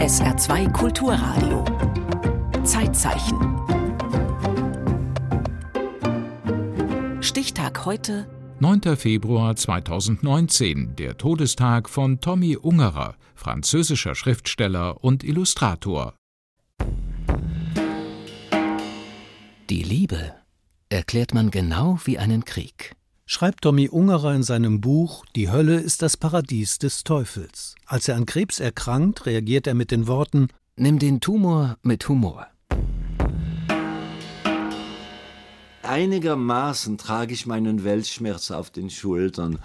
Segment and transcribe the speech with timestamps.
[0.00, 1.62] SR2 Kulturradio.
[2.64, 3.36] Zeitzeichen.
[7.22, 8.26] Stichtag heute.
[8.60, 8.96] 9.
[8.96, 16.14] Februar 2019, der Todestag von Tommy Ungerer, französischer Schriftsteller und Illustrator.
[19.68, 20.32] Die Liebe
[20.88, 22.96] erklärt man genau wie einen Krieg
[23.30, 27.76] schreibt Tommy Ungerer in seinem Buch Die Hölle ist das Paradies des Teufels.
[27.86, 32.48] Als er an Krebs erkrankt, reagiert er mit den Worten Nimm den Tumor mit Humor.
[35.84, 39.60] Einigermaßen trage ich meinen Weltschmerz auf den Schultern.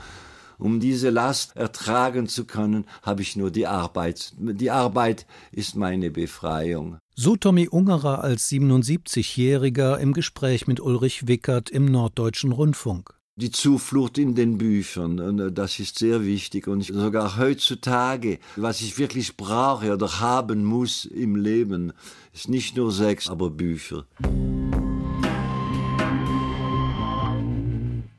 [0.59, 4.33] Um diese Last ertragen zu können, habe ich nur die Arbeit.
[4.37, 6.99] Die Arbeit ist meine Befreiung.
[7.15, 14.17] So Tommy Ungerer als 77-Jähriger im Gespräch mit Ulrich Wickert im Norddeutschen Rundfunk die Zuflucht
[14.17, 15.19] in den Büchern.
[15.19, 16.67] Und äh, das ist sehr wichtig.
[16.67, 21.91] Und sogar heutzutage, was ich wirklich brauche oder haben muss im Leben,
[22.33, 24.05] ist nicht nur Sex, aber Bücher.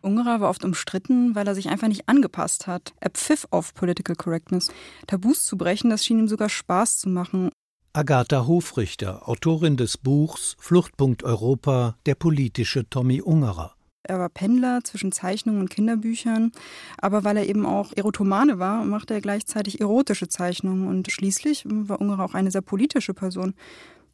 [0.03, 2.93] Ungerer war oft umstritten, weil er sich einfach nicht angepasst hat.
[3.01, 4.71] Er pfiff auf Political Correctness.
[5.07, 7.51] Tabus zu brechen, das schien ihm sogar Spaß zu machen.
[7.93, 13.76] Agatha Hofrichter, Autorin des Buchs Fluchtpunkt Europa, der politische Tommy Ungerer.
[14.09, 16.53] Er war Pendler zwischen Zeichnungen und Kinderbüchern,
[16.99, 22.01] aber weil er eben auch Erotomane war, machte er gleichzeitig erotische Zeichnungen und schließlich war
[22.01, 23.55] Ungerer auch eine sehr politische Person.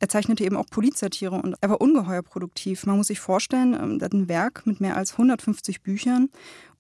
[0.02, 2.86] Er zeichnete eben auch Polizsatire und er war ungeheuer produktiv.
[2.86, 6.28] Man muss sich vorstellen, ähm, er hat ein Werk mit mehr als 150 Büchern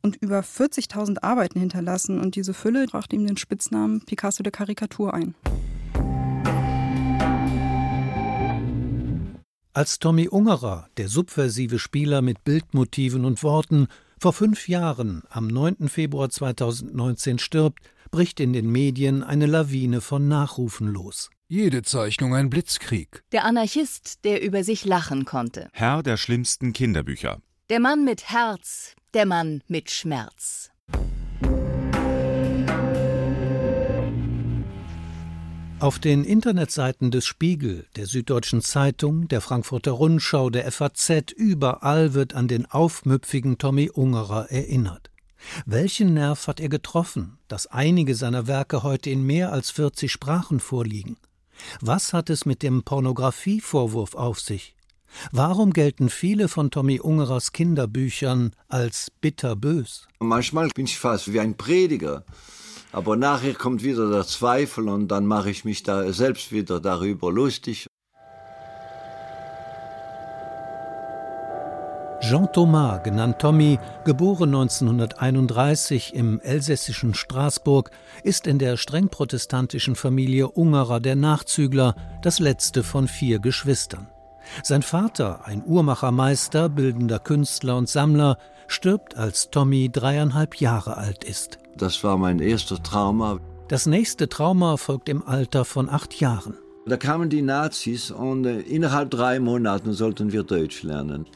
[0.02, 5.14] und über 40.000 Arbeiten hinterlassen und diese Fülle brachte ihm den Spitznamen Picasso der Karikatur
[5.14, 5.34] ein.
[9.74, 13.88] Als Tommy Ungerer, der subversive Spieler mit Bildmotiven und Worten,
[14.20, 15.88] vor fünf Jahren, am 9.
[15.88, 17.78] Februar 2019 stirbt,
[18.10, 21.30] bricht in den Medien eine Lawine von Nachrufen los.
[21.48, 23.22] Jede Zeichnung ein Blitzkrieg.
[23.32, 25.70] Der Anarchist, der über sich lachen konnte.
[25.72, 27.40] Herr der schlimmsten Kinderbücher.
[27.70, 30.71] Der Mann mit Herz, der Mann mit Schmerz.
[35.82, 42.34] Auf den Internetseiten des Spiegel, der Süddeutschen Zeitung, der Frankfurter Rundschau, der FAZ, überall wird
[42.34, 45.10] an den aufmüpfigen Tommy Ungerer erinnert.
[45.66, 50.60] Welchen Nerv hat er getroffen, dass einige seiner Werke heute in mehr als 40 Sprachen
[50.60, 51.16] vorliegen?
[51.80, 54.76] Was hat es mit dem Pornografievorwurf auf sich?
[55.32, 60.06] Warum gelten viele von Tommy Ungerers Kinderbüchern als bitterbös?
[60.20, 62.24] Manchmal bin ich fast wie ein Prediger.
[62.92, 67.32] Aber nachher kommt wieder der Zweifel und dann mache ich mich da selbst wieder darüber
[67.32, 67.86] lustig.
[72.20, 77.90] Jean Thomas, genannt Tommy, geboren 1931 im elsässischen Straßburg,
[78.22, 84.08] ist in der streng protestantischen Familie Ungerer der Nachzügler, das letzte von vier Geschwistern.
[84.62, 91.58] Sein Vater, ein Uhrmachermeister, bildender Künstler und Sammler, stirbt, als Tommy dreieinhalb Jahre alt ist.
[91.76, 93.38] Das war mein erster Trauma.
[93.68, 96.54] Das nächste Trauma folgt im Alter von acht Jahren.
[96.84, 101.26] Da kamen die Nazis und äh, innerhalb drei Monaten sollten wir Deutsch lernen.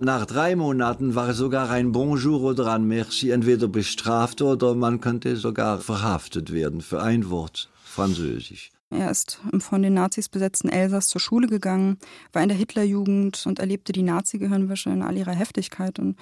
[0.00, 5.36] Nach drei Monaten war sogar ein Bonjour oder ein Merci entweder bestraft oder man könnte
[5.36, 8.70] sogar verhaftet werden für ein Wort Französisch.
[8.90, 11.98] Er ist im von den Nazis besetzten Elsass zur Schule gegangen,
[12.32, 15.98] war in der Hitlerjugend und erlebte die Nazi-Gehirnwäsche in all ihrer Heftigkeit.
[15.98, 16.16] Und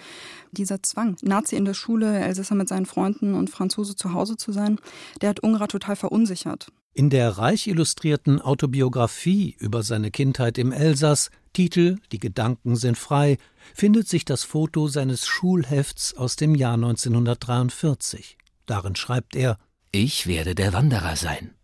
[0.51, 4.51] dieser Zwang, Nazi in der Schule, Elsässer mit seinen Freunden und Franzose zu Hause zu
[4.51, 4.81] sein,
[5.21, 6.73] der hat Ungerer total verunsichert.
[6.93, 13.39] In der reich illustrierten Autobiografie über seine Kindheit im Elsass, Titel Die Gedanken sind frei,
[13.75, 18.39] findet sich das Foto seines Schulhefts aus dem Jahr 1943.
[18.65, 19.59] Darin schreibt er
[19.93, 21.56] Ich werde der Wanderer sein.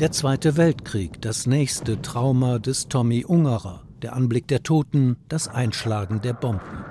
[0.00, 6.20] Der Zweite Weltkrieg, das nächste Trauma des Tommy Ungerer, der Anblick der Toten, das Einschlagen
[6.20, 6.84] der Bomben.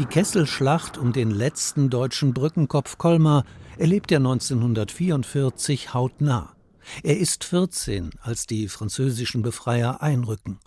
[0.00, 3.44] Die Kesselschlacht um den letzten deutschen Brückenkopf Colmar
[3.78, 6.56] erlebt er 1944 hautnah.
[7.04, 10.58] Er ist 14, als die französischen Befreier einrücken.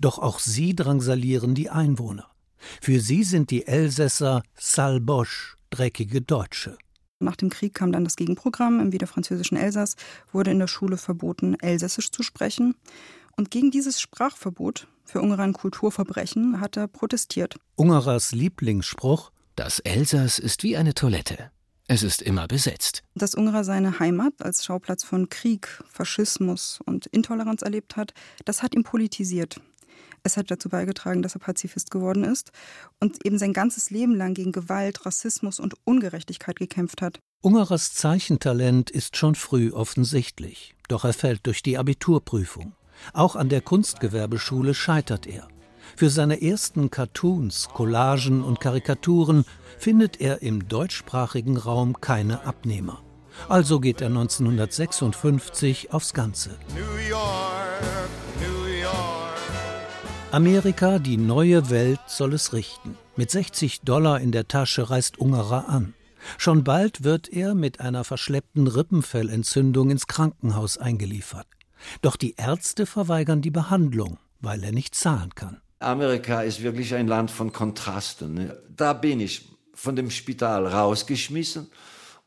[0.00, 2.26] Doch auch sie drangsalieren die Einwohner.
[2.80, 6.76] Für sie sind die Elsässer Salbosch, dreckige Deutsche.
[7.20, 8.80] Nach dem Krieg kam dann das Gegenprogramm.
[8.80, 9.96] Im wiederfranzösischen Elsass
[10.32, 12.74] wurde in der Schule verboten, Elsässisch zu sprechen.
[13.36, 17.56] Und gegen dieses Sprachverbot für Ungerer ein Kulturverbrechen hat er protestiert.
[17.76, 21.50] Ungerers Lieblingsspruch: Das Elsass ist wie eine Toilette.
[21.90, 23.02] Es ist immer besetzt.
[23.14, 28.12] Dass Ungerer seine Heimat als Schauplatz von Krieg, Faschismus und Intoleranz erlebt hat,
[28.44, 29.60] das hat ihn politisiert.
[30.22, 32.52] Es hat dazu beigetragen, dass er Pazifist geworden ist
[33.00, 37.18] und eben sein ganzes Leben lang gegen Gewalt, Rassismus und Ungerechtigkeit gekämpft hat.
[37.40, 42.74] Ungerers Zeichentalent ist schon früh offensichtlich, doch er fällt durch die Abiturprüfung.
[43.12, 45.46] Auch an der Kunstgewerbeschule scheitert er.
[45.96, 49.44] Für seine ersten Cartoons, Collagen und Karikaturen
[49.78, 53.02] findet er im deutschsprachigen Raum keine Abnehmer.
[53.48, 56.50] Also geht er 1956 aufs Ganze.
[56.74, 57.37] New York,
[60.38, 62.96] Amerika, die neue Welt soll es richten.
[63.16, 65.94] Mit 60 Dollar in der Tasche reist Ungerer an.
[66.36, 71.48] Schon bald wird er mit einer verschleppten Rippenfellentzündung ins Krankenhaus eingeliefert.
[72.02, 75.60] Doch die Ärzte verweigern die Behandlung, weil er nicht zahlen kann.
[75.80, 78.34] Amerika ist wirklich ein Land von Kontrasten.
[78.34, 78.62] Ne?
[78.76, 81.68] Da bin ich von dem Spital rausgeschmissen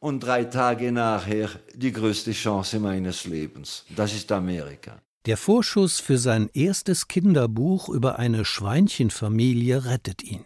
[0.01, 3.85] und drei Tage nachher die größte Chance meines Lebens.
[3.95, 5.01] Das ist Amerika.
[5.27, 10.44] Der Vorschuss für sein erstes Kinderbuch über eine Schweinchenfamilie rettet ihn.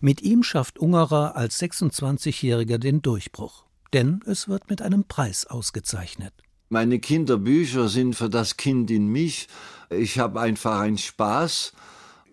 [0.00, 3.64] Mit ihm schafft Ungerer als 26-Jähriger den Durchbruch.
[3.92, 6.32] Denn es wird mit einem Preis ausgezeichnet.
[6.68, 9.48] Meine Kinderbücher sind für das Kind in mich.
[9.90, 11.72] Ich habe einfach einen Spaß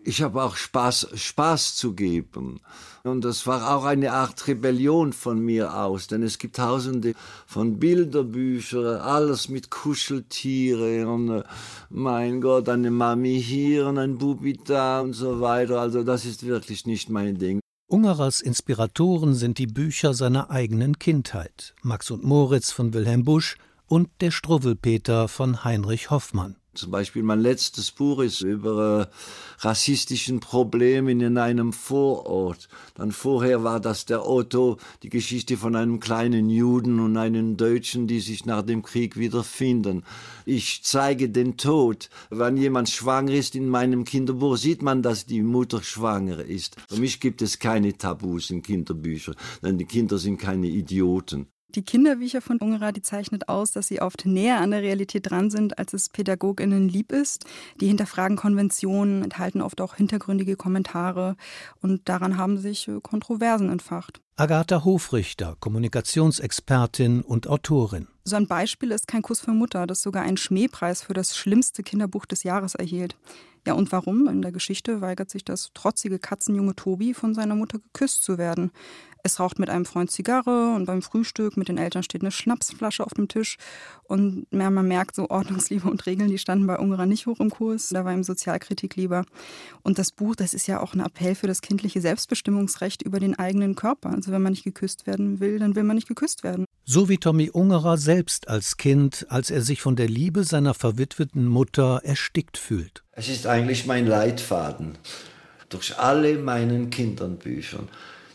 [0.04, 2.60] ich habe auch Spaß, Spaß zu geben.
[3.04, 7.14] Und das war auch eine Art Rebellion von mir aus, denn es gibt tausende
[7.46, 11.44] von Bilderbüchern, alles mit Kuscheltiere und äh,
[11.90, 15.80] mein Gott, eine Mami hier und ein Bubi da und so weiter.
[15.80, 17.60] Also das ist wirklich nicht mein Ding.
[17.88, 23.58] Ungerers Inspiratoren sind die Bücher seiner eigenen Kindheit, Max und Moritz von Wilhelm Busch
[23.88, 26.56] und der Struwwelpeter von Heinrich Hoffmann.
[26.80, 32.70] Zum Beispiel mein letztes Buch ist über äh, rassistischen Problemen in einem Vorort.
[32.96, 38.08] Dann vorher war das der Otto, die Geschichte von einem kleinen Juden und einem Deutschen,
[38.08, 40.04] die sich nach dem Krieg wiederfinden.
[40.46, 42.10] Ich zeige den Tod.
[42.30, 46.78] Wenn jemand schwanger ist in meinem Kinderbuch, sieht man, dass die Mutter schwanger ist.
[46.88, 51.48] Für mich gibt es keine Tabus in Kinderbüchern, denn die Kinder sind keine Idioten.
[51.76, 55.52] Die Kinderbücher von Ungerer, die zeichnet aus, dass sie oft näher an der Realität dran
[55.52, 57.46] sind, als es PädagogInnen lieb ist.
[57.80, 61.36] Die hinterfragen Konventionen, enthalten oft auch hintergründige Kommentare
[61.82, 64.20] und daran haben sich äh, Kontroversen entfacht.
[64.36, 68.08] Agatha Hofrichter, Kommunikationsexpertin und Autorin.
[68.24, 71.84] So ein Beispiel ist Kein Kuss für Mutter, das sogar einen Schmähpreis für das schlimmste
[71.84, 73.16] Kinderbuch des Jahres erhielt.
[73.70, 74.28] Ja, und warum?
[74.28, 78.72] In der Geschichte weigert sich das trotzige Katzenjunge Tobi, von seiner Mutter geküsst zu werden.
[79.22, 83.06] Es raucht mit einem Freund Zigarre und beim Frühstück mit den Eltern steht eine Schnapsflasche
[83.06, 83.58] auf dem Tisch.
[84.06, 87.90] Und man merkt, so Ordnungsliebe und Regeln, die standen bei Ungerer nicht hoch im Kurs.
[87.90, 89.24] Da war ihm Sozialkritik lieber.
[89.84, 93.38] Und das Buch, das ist ja auch ein Appell für das kindliche Selbstbestimmungsrecht über den
[93.38, 94.10] eigenen Körper.
[94.10, 96.66] Also wenn man nicht geküsst werden will, dann will man nicht geküsst werden.
[96.92, 101.46] So wie Tommy Ungerer selbst als Kind, als er sich von der Liebe seiner verwitweten
[101.46, 103.04] Mutter erstickt fühlt.
[103.12, 104.98] Es ist eigentlich mein Leitfaden
[105.70, 107.90] durch alle meinen Kindernbüchern.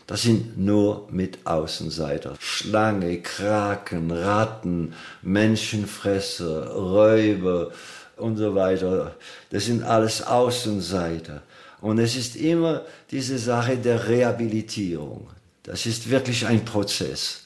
[0.07, 2.37] Das sind nur mit Außenseiter.
[2.39, 7.73] Schlange, Kraken, Ratten, Menschenfresser, Räuber
[8.15, 9.17] und so weiter.
[9.49, 11.41] Das sind alles Außenseiter.
[11.81, 15.27] Und es ist immer diese Sache der Rehabilitierung.
[15.63, 17.44] Das ist wirklich ein Prozess.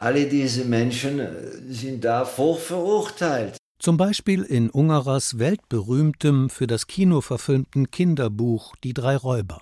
[0.00, 1.20] Alle diese Menschen
[1.68, 3.58] sind da vorverurteilt.
[3.78, 9.60] Zum Beispiel in Ungerers weltberühmtem für das Kino verfilmten Kinderbuch Die drei Räuber.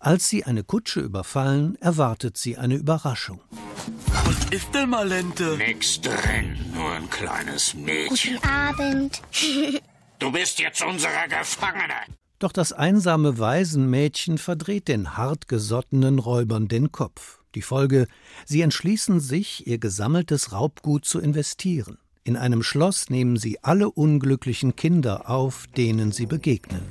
[0.00, 3.40] Als sie eine Kutsche überfallen, erwartet sie eine Überraschung.
[4.24, 5.58] Was ist denn, Malente?
[5.58, 8.36] Nix drin, nur ein kleines Mädchen.
[8.36, 9.22] Guten Abend.
[10.18, 12.00] du bist jetzt unsere Gefangene.
[12.38, 17.40] Doch das einsame Waisenmädchen verdreht den hartgesottenen Räubern den Kopf.
[17.56, 18.06] Die Folge,
[18.44, 21.96] sie entschließen sich, ihr gesammeltes Raubgut zu investieren.
[22.22, 26.82] In einem Schloss nehmen sie alle unglücklichen Kinder auf, denen sie begegnen.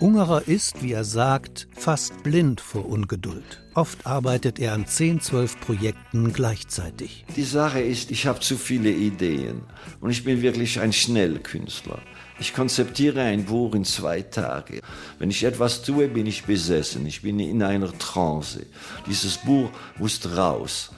[0.00, 3.62] Ungerer ist, wie er sagt, fast blind vor Ungeduld.
[3.80, 7.24] Oft arbeitet er an 10, 12 Projekten gleichzeitig.
[7.34, 9.62] Die Sache ist, ich habe zu viele Ideen
[10.02, 11.98] und ich bin wirklich ein Schnellkünstler.
[12.38, 14.80] Ich konzeptiere ein Buch in zwei Tagen.
[15.18, 17.06] Wenn ich etwas tue, bin ich besessen.
[17.06, 18.66] Ich bin in einer Trance.
[19.06, 20.90] Dieses Buch muss raus.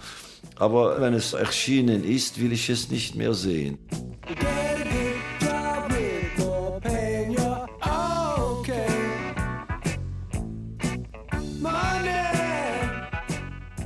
[0.57, 3.79] Aber wenn es erschienen ist, will ich es nicht mehr sehen.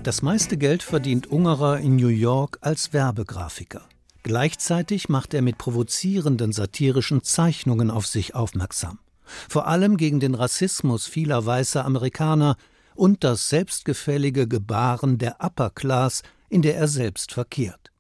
[0.07, 3.89] Das meiste Geld verdient Ungerer in New York als Werbegrafiker.
[4.23, 9.01] Gleichzeitig macht er mit provozierenden satirischen Zeichnungen auf sich aufmerksam.
[9.25, 12.57] Vor allem gegen den Rassismus vieler weißer Amerikaner
[12.95, 17.91] und das selbstgefällige Gebaren der Upper Class, in der er selbst verkehrt.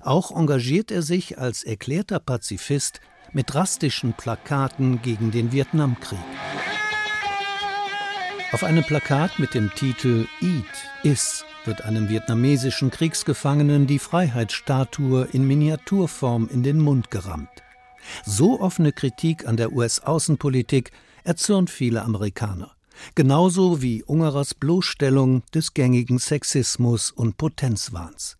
[0.00, 3.00] Auch engagiert er sich als erklärter Pazifist
[3.32, 6.18] mit drastischen Plakaten gegen den Vietnamkrieg.
[8.54, 10.64] Auf einem Plakat mit dem Titel Eat,
[11.02, 17.48] Iss wird einem vietnamesischen Kriegsgefangenen die Freiheitsstatue in Miniaturform in den Mund gerammt.
[18.24, 20.92] So offene Kritik an der US-Außenpolitik
[21.24, 22.70] erzürnt viele Amerikaner.
[23.16, 28.36] Genauso wie Ungerers Bloßstellung des gängigen Sexismus und Potenzwahns.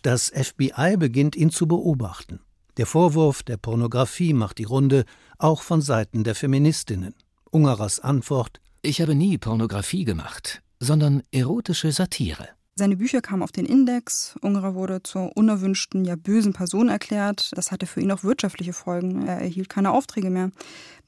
[0.00, 2.40] Das FBI beginnt ihn zu beobachten.
[2.78, 5.04] Der Vorwurf der Pornografie macht die Runde,
[5.36, 7.14] auch von Seiten der Feministinnen.
[7.50, 12.48] Ungerers Antwort Ich habe nie Pornografie gemacht, sondern erotische Satire.
[12.76, 14.36] Seine Bücher kamen auf den Index.
[14.40, 17.50] Ungerer wurde zur unerwünschten, ja bösen Person erklärt.
[17.54, 19.26] Das hatte für ihn auch wirtschaftliche Folgen.
[19.26, 20.50] Er erhielt keine Aufträge mehr.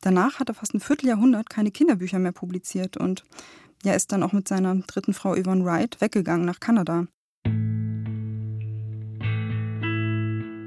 [0.02, 3.24] Danach hat er fast ein Vierteljahrhundert keine Kinderbücher mehr publiziert und
[3.84, 7.06] ja, ist dann auch mit seiner dritten Frau Yvonne Wright weggegangen nach Kanada.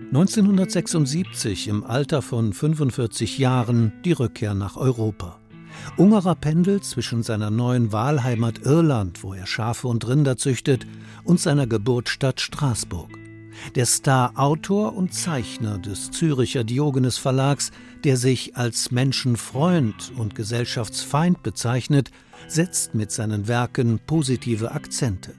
[0.07, 5.39] 1976 im Alter von 45 Jahren die Rückkehr nach Europa.
[5.98, 10.86] Ungerer pendelt zwischen seiner neuen Wahlheimat Irland, wo er Schafe und Rinder züchtet,
[11.24, 13.10] und seiner Geburtsstadt Straßburg.
[13.75, 17.72] Der Star-Autor und Zeichner des Züricher Diogenes Verlags,
[18.03, 22.12] der sich als Menschenfreund und Gesellschaftsfeind bezeichnet,
[22.48, 25.34] setzt mit seinen Werken positive Akzente.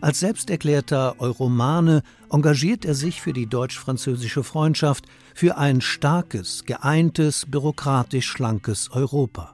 [0.00, 8.26] Als selbsterklärter Euromane engagiert er sich für die deutsch-französische Freundschaft, für ein starkes, geeintes, bürokratisch
[8.26, 9.52] schlankes Europa.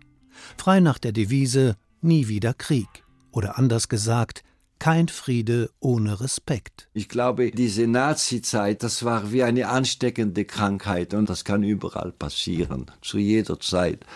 [0.57, 2.89] Frei nach der Devise Nie wieder Krieg.
[3.31, 4.43] Oder anders gesagt,
[4.79, 6.89] kein Friede ohne Respekt.
[6.95, 12.87] Ich glaube, diese Nazi-Zeit, das war wie eine ansteckende Krankheit und das kann überall passieren,
[13.03, 14.07] zu jeder Zeit.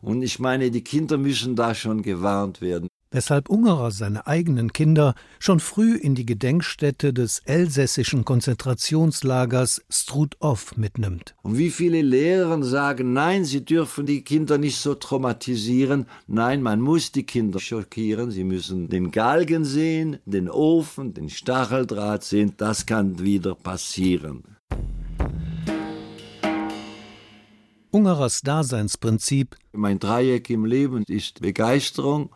[0.00, 5.14] Und ich meine, die Kinder müssen da schon gewarnt werden weshalb Ungerer seine eigenen Kinder
[5.38, 11.34] schon früh in die Gedenkstätte des elsässischen Konzentrationslagers Struthof mitnimmt.
[11.42, 16.80] Und wie viele Lehrer sagen, nein, sie dürfen die Kinder nicht so traumatisieren, nein, man
[16.80, 22.86] muss die Kinder schockieren, sie müssen den Galgen sehen, den Ofen, den Stacheldraht sehen, das
[22.86, 24.44] kann wieder passieren.
[27.90, 32.28] Ungerers Daseinsprinzip Mein Dreieck im Leben ist Begeisterung,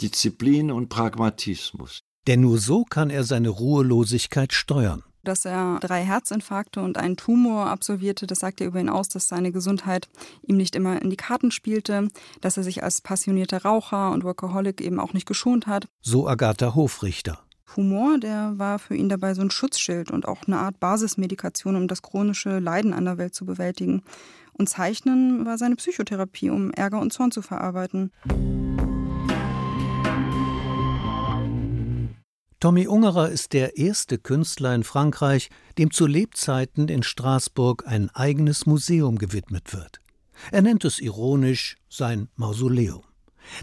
[0.00, 2.00] Disziplin und Pragmatismus.
[2.26, 5.02] Denn nur so kann er seine Ruhelosigkeit steuern.
[5.22, 9.26] Dass er drei Herzinfarkte und einen Tumor absolvierte, das sagt er über ihn aus, dass
[9.26, 10.08] seine Gesundheit
[10.42, 12.08] ihm nicht immer in die Karten spielte,
[12.40, 15.88] dass er sich als passionierter Raucher und Workaholic eben auch nicht geschont hat.
[16.00, 17.40] So Agatha Hofrichter.
[17.76, 21.88] Humor, der war für ihn dabei so ein Schutzschild und auch eine Art Basismedikation, um
[21.88, 24.02] das chronische Leiden an der Welt zu bewältigen.
[24.52, 28.12] Und Zeichnen war seine Psychotherapie, um Ärger und Zorn zu verarbeiten.
[32.66, 38.66] Tommy Ungerer ist der erste Künstler in Frankreich, dem zu Lebzeiten in Straßburg ein eigenes
[38.66, 40.00] Museum gewidmet wird.
[40.50, 43.04] Er nennt es ironisch sein Mausoleum.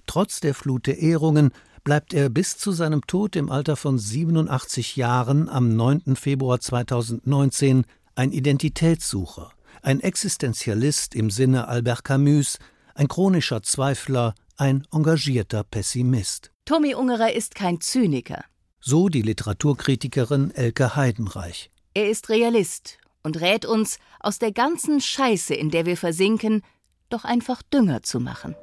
[0.08, 1.52] Trotz der Flut der Ehrungen
[1.84, 6.16] bleibt er bis zu seinem Tod im Alter von 87 Jahren am 9.
[6.16, 7.84] Februar 2019
[8.16, 12.58] ein Identitätssucher, ein Existenzialist im Sinne Albert Camus,
[12.96, 16.52] ein chronischer Zweifler, ein engagierter Pessimist.
[16.64, 18.46] Tommy Ungerer ist kein Zyniker.
[18.86, 21.72] So die Literaturkritikerin Elke Heidenreich.
[21.94, 26.64] Er ist Realist und rät uns, aus der ganzen Scheiße, in der wir versinken,
[27.08, 28.58] doch einfach Dünger zu machen.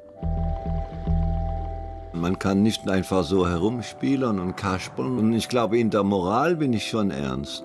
[2.13, 5.17] Man kann nicht einfach so herumspielen und kaspeln.
[5.17, 7.63] Und ich glaube, in der Moral bin ich schon ernst.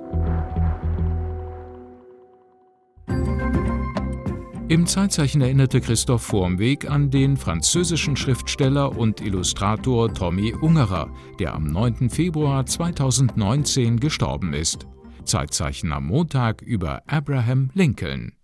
[4.76, 11.64] Im Zeitzeichen erinnerte Christoph Vormweg an den französischen Schriftsteller und Illustrator Tommy Ungerer, der am
[11.64, 12.10] 9.
[12.10, 14.86] Februar 2019 gestorben ist.
[15.24, 18.35] Zeitzeichen am Montag über Abraham Lincoln.